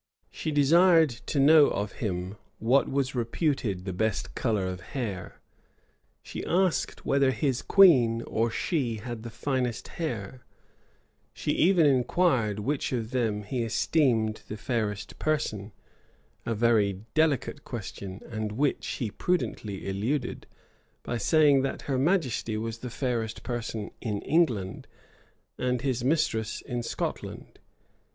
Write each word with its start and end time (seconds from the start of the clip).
She 0.31 0.49
desired 0.51 1.11
to 1.27 1.39
know 1.39 1.67
of 1.67 1.91
him 1.91 2.37
what 2.57 2.89
was 2.89 3.13
reputed 3.13 3.85
the 3.85 3.93
best 3.93 4.33
color 4.33 4.65
of 4.65 4.81
hair: 4.81 5.39
she 6.23 6.43
asked 6.43 7.05
whether 7.05 7.29
his 7.29 7.61
queen 7.61 8.23
or 8.23 8.49
she 8.49 8.95
had 8.95 9.21
the 9.21 9.29
finest 9.29 9.89
hair: 9.89 10.43
she 11.35 11.51
even 11.51 11.85
inquired 11.85 12.57
which 12.57 12.91
of 12.91 13.11
them 13.11 13.43
he 13.43 13.61
esteemed 13.61 14.41
the 14.47 14.57
fairest 14.57 15.19
person; 15.19 15.71
a 16.47 16.55
very 16.55 17.01
delicate 17.13 17.63
question, 17.63 18.21
and 18.27 18.53
which 18.53 18.87
he 18.87 19.11
prudently 19.11 19.87
eluded, 19.87 20.47
by 21.03 21.19
saying 21.19 21.61
that 21.61 21.83
her 21.83 21.99
majesty 21.99 22.57
was 22.57 22.79
the 22.79 22.89
fairest 22.89 23.43
person 23.43 23.91
in 24.01 24.19
England 24.23 24.87
and 25.59 25.81
his 25.81 26.03
mistress 26.03 26.59
in 26.61 26.81
Scotland. 26.81 27.59